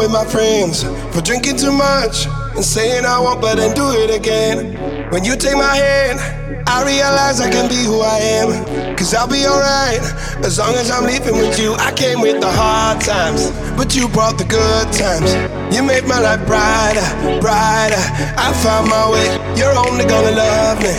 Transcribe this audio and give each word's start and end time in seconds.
with 0.00 0.10
my 0.10 0.24
friends 0.24 0.82
for 1.12 1.20
drinking 1.20 1.56
too 1.56 1.72
much 1.72 2.24
and 2.56 2.64
saying 2.64 3.04
I 3.04 3.20
won't, 3.20 3.40
but 3.40 3.56
then 3.56 3.74
do 3.74 3.84
it 3.92 4.08
again. 4.08 5.10
When 5.12 5.24
you 5.24 5.36
take 5.36 5.56
my 5.56 5.76
hand, 5.76 6.18
I 6.66 6.84
realize 6.84 7.40
I 7.40 7.50
can 7.50 7.68
be 7.68 7.84
who 7.84 8.00
I 8.00 8.18
am. 8.40 8.96
Cause 8.96 9.12
I'll 9.12 9.28
be 9.28 9.44
alright 9.44 10.00
as 10.40 10.58
long 10.58 10.72
as 10.74 10.90
I'm 10.90 11.04
leaving 11.04 11.36
with 11.36 11.58
you. 11.60 11.74
I 11.74 11.92
came 11.92 12.20
with 12.20 12.40
the 12.40 12.50
hard 12.50 13.00
times, 13.00 13.50
but 13.76 13.94
you 13.94 14.08
brought 14.08 14.38
the 14.38 14.44
good 14.44 14.88
times. 14.92 15.36
You 15.74 15.82
made 15.84 16.08
my 16.08 16.20
life 16.20 16.46
brighter, 16.46 17.04
brighter. 17.40 18.00
I 18.40 18.56
found 18.64 18.88
my 18.88 19.04
way. 19.12 19.28
You're 19.56 19.76
only 19.76 20.04
gonna 20.08 20.32
love 20.32 20.80
me, 20.80 20.96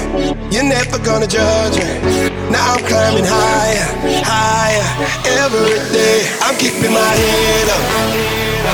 you're 0.53 0.67
never 0.67 0.99
gonna 1.01 1.27
judge 1.27 1.77
me. 1.81 2.29
Now 2.53 2.77
I'm 2.77 2.83
climbing 2.85 3.25
higher, 3.25 3.87
higher 4.21 4.85
every 5.41 5.81
day. 5.89 6.21
I'm 6.41 6.55
keeping 6.57 6.93
my 6.93 7.13
head 7.17 7.69
up. 7.69 8.40
I'm 8.63 8.69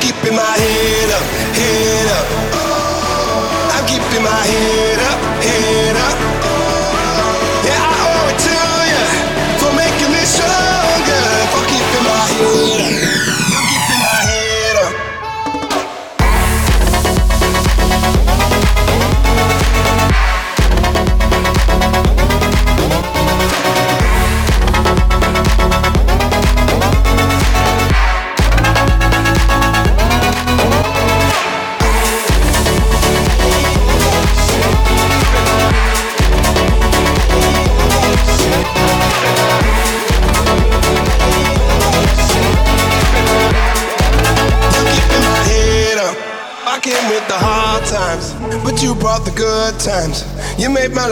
keeping 0.00 0.34
my 0.34 0.42
head 0.42 1.10
up, 1.10 1.22
head 1.54 2.08
up. 2.10 2.26
I'm 3.74 3.86
keeping 3.86 4.22
my 4.24 4.30
head 4.30 4.91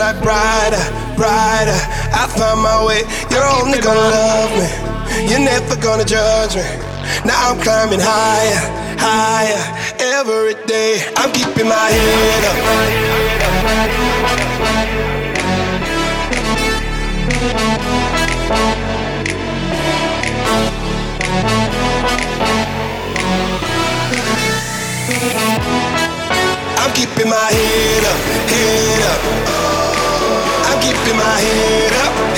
You 0.01 0.07
made 0.07 0.13
my 0.13 0.13
life 0.13 0.23
brighter, 0.23 1.15
brighter. 1.15 1.79
I 2.11 2.25
found 2.35 2.61
my 2.63 2.85
way. 2.85 3.03
You're 3.29 3.45
only 3.61 3.79
gonna 3.79 3.99
love 3.99 4.51
me. 4.57 5.29
You're 5.29 5.39
never 5.39 5.75
gonna 5.75 6.03
judge 6.03 6.55
me. 6.55 6.63
Now 7.23 7.51
I'm 7.51 7.61
climbing 7.61 7.99
higher, 8.01 8.97
higher. 8.97 9.61
Every 9.99 10.55
day 10.65 11.03
I'm 11.17 11.31
keeping 11.31 11.67
my 11.67 11.75
head 11.75 12.45
up. 12.45 12.57
I'm 26.79 26.91
keeping 26.95 27.29
my 27.29 27.51
head 27.51 28.03
up, 28.03 28.19
head 28.49 29.01
up. 29.45 29.50
My 31.41 31.47
head 31.47 31.93
up, 31.93 32.30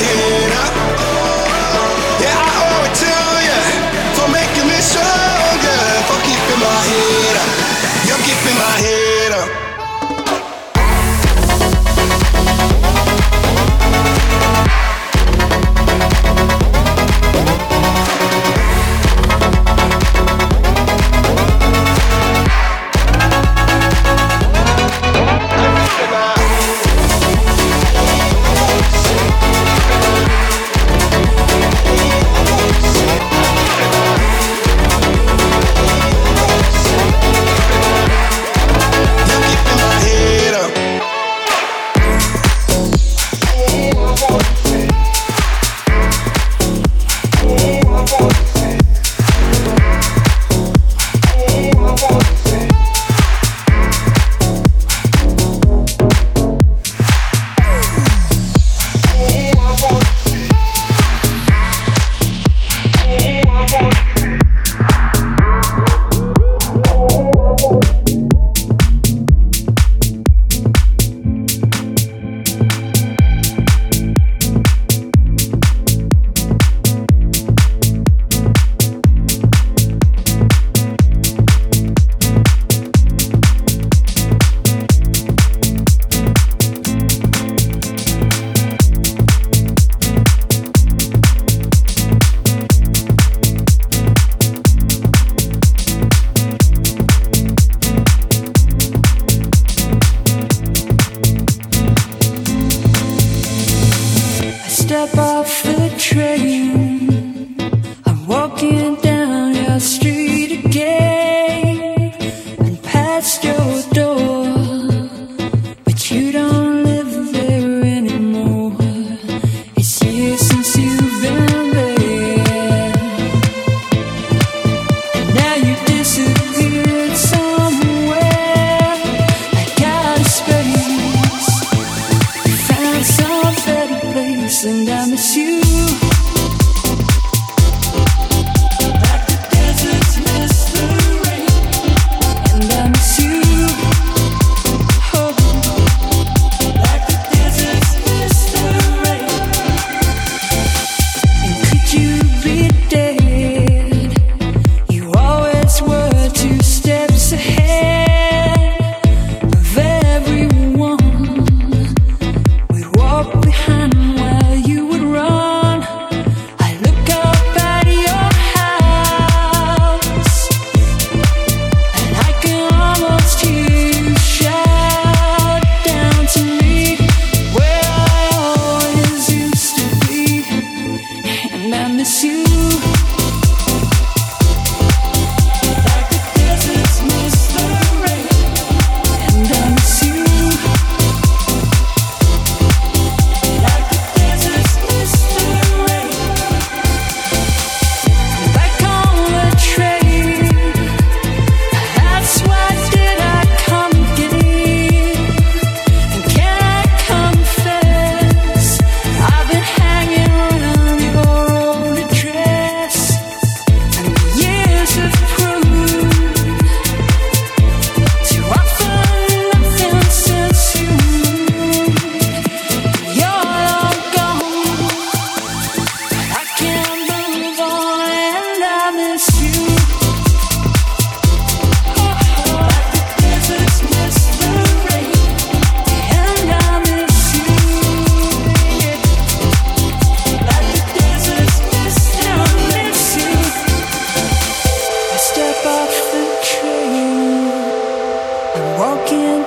walking 248.95 249.42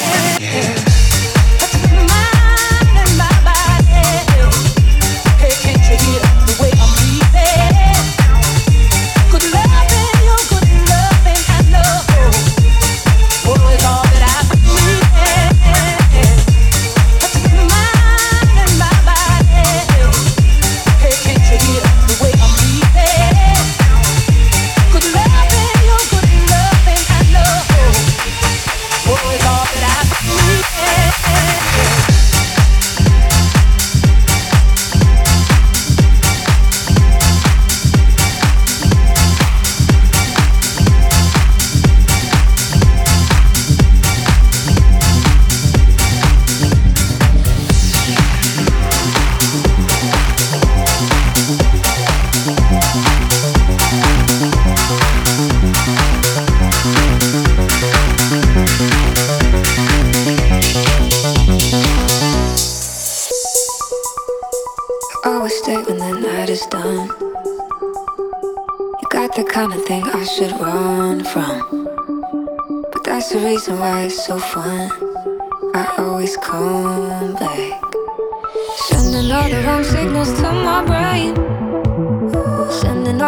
Yeah. 0.00 0.31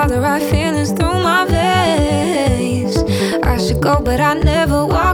The 0.07 0.21
right 0.21 0.43
feelings 0.43 0.93
through 0.93 1.23
my 1.23 1.47
veins. 1.47 2.99
I 3.43 3.57
should 3.57 3.81
go, 3.81 4.01
but 4.01 4.21
I 4.21 4.35
never 4.35 4.85
walk. 4.85 5.14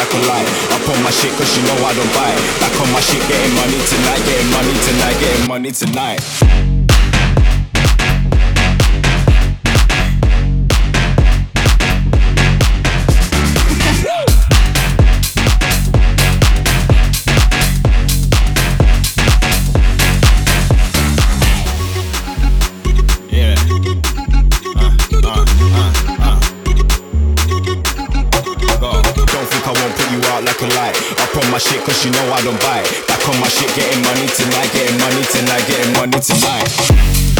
like 0.00 0.14
a. 0.16 0.20
I 0.72 0.78
put 0.86 0.96
my 1.04 1.10
shit 1.10 1.32
cause 1.36 1.52
you 1.56 1.62
know 1.64 1.76
I 1.84 1.92
don't 1.92 2.12
buy. 2.16 2.32
Back 2.60 2.72
on 2.80 2.90
my 2.92 3.00
shit, 3.00 3.20
getting 3.28 3.54
money 3.54 3.78
tonight, 3.84 4.22
getting 4.24 4.50
money 4.50 4.74
tonight, 4.88 5.20
getting 5.20 5.48
money 5.48 5.70
tonight. 5.72 6.89
Shit 31.58 31.82
cause 31.84 32.04
you 32.04 32.10
know 32.12 32.32
I 32.32 32.42
don't 32.42 32.60
it. 32.60 33.08
Back 33.08 33.26
on 33.28 33.40
my 33.40 33.48
shit, 33.48 33.72
getting 33.74 34.02
money 34.02 34.26
tonight, 34.28 34.70
getting 34.72 34.98
money 35.00 35.22
tonight, 35.32 35.66
getting 35.66 35.92
money 35.94 36.20
tonight. 36.20 37.39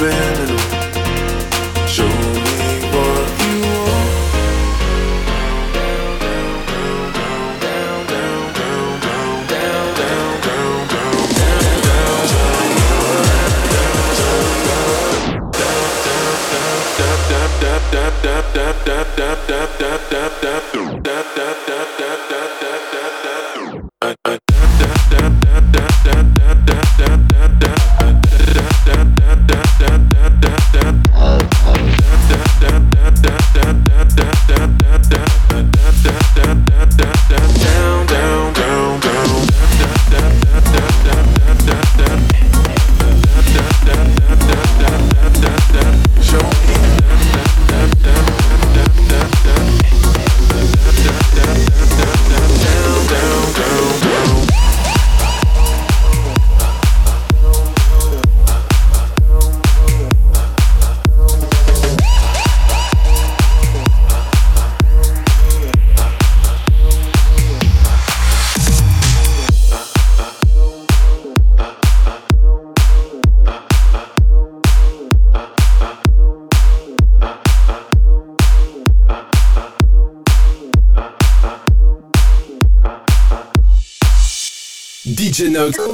been 0.00 0.59
DJ 85.40 85.48
Nox. 85.48 85.78
En 85.78 85.80
mix 85.80 85.86
live. 85.86 85.89